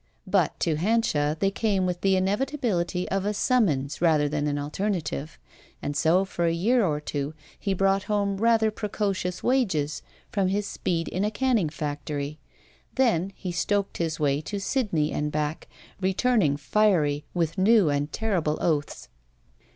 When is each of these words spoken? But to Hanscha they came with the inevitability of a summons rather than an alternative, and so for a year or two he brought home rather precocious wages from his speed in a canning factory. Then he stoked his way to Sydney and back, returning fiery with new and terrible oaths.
But 0.25 0.59
to 0.61 0.77
Hanscha 0.77 1.37
they 1.39 1.51
came 1.51 1.85
with 1.85 2.01
the 2.01 2.15
inevitability 2.15 3.07
of 3.09 3.23
a 3.23 3.35
summons 3.35 4.01
rather 4.01 4.27
than 4.27 4.47
an 4.47 4.57
alternative, 4.57 5.37
and 5.79 5.95
so 5.95 6.25
for 6.25 6.45
a 6.47 6.51
year 6.51 6.83
or 6.83 6.99
two 6.99 7.35
he 7.59 7.75
brought 7.75 8.05
home 8.09 8.37
rather 8.37 8.71
precocious 8.71 9.43
wages 9.43 10.01
from 10.31 10.47
his 10.47 10.65
speed 10.65 11.07
in 11.07 11.23
a 11.23 11.29
canning 11.29 11.69
factory. 11.69 12.39
Then 12.95 13.31
he 13.35 13.51
stoked 13.51 13.97
his 13.97 14.19
way 14.19 14.41
to 14.41 14.59
Sydney 14.59 15.11
and 15.11 15.31
back, 15.31 15.67
returning 15.99 16.57
fiery 16.57 17.23
with 17.35 17.59
new 17.59 17.89
and 17.89 18.11
terrible 18.11 18.57
oaths. 18.59 19.07